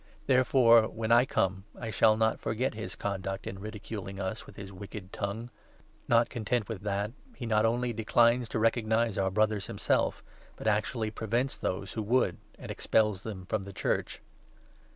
There 0.25 0.39
10 0.43 0.45
fore, 0.45 0.87
when 0.87 1.11
I 1.11 1.25
come, 1.25 1.65
I 1.79 1.91
shall 1.91 2.17
not 2.17 2.39
forget 2.39 2.73
his 2.73 2.95
conduct 2.95 3.45
in 3.45 3.59
ridiculing 3.59 4.19
us 4.19 4.47
with 4.47 4.55
his 4.55 4.73
wicked 4.73 5.13
tongue. 5.13 5.51
Not 6.07 6.27
content 6.27 6.67
with 6.67 6.81
that, 6.81 7.11
he 7.35 7.45
not 7.45 7.67
only 7.67 7.93
declines 7.93 8.49
to 8.49 8.57
recognize 8.57 9.19
our 9.19 9.29
Brothers. 9.29 9.67
himself, 9.67 10.23
but 10.55 10.65
actually 10.65 11.11
prevents 11.11 11.55
those 11.55 11.93
who 11.93 12.01
would, 12.01 12.37
and 12.59 12.71
expels 12.71 13.21
them 13.21 13.45
from 13.45 13.61
the 13.61 13.73
Church. 13.73 14.21